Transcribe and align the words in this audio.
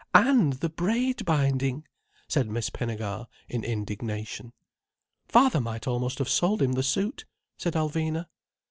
"And 0.15 0.53
the 0.53 0.69
braid 0.69 1.23
binding!" 1.25 1.85
said 2.27 2.49
Miss 2.49 2.71
Pinnegar 2.71 3.27
in 3.47 3.63
indignation. 3.63 4.51
"Father 5.27 5.61
might 5.61 5.85
almost 5.85 6.17
have 6.17 6.27
sold 6.27 6.59
him 6.63 6.71
the 6.73 6.81
suit," 6.81 7.25
said 7.55 7.73
Alvina. 7.73 8.25